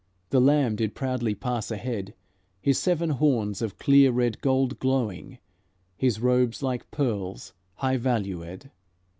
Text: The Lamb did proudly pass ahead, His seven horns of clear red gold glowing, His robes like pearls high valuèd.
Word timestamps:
The 0.31 0.41
Lamb 0.41 0.77
did 0.77 0.95
proudly 0.95 1.35
pass 1.35 1.69
ahead, 1.69 2.15
His 2.59 2.79
seven 2.79 3.11
horns 3.11 3.61
of 3.61 3.77
clear 3.77 4.11
red 4.11 4.41
gold 4.41 4.79
glowing, 4.79 5.37
His 5.95 6.19
robes 6.19 6.63
like 6.63 6.89
pearls 6.89 7.53
high 7.75 7.99
valuèd. 7.99 8.71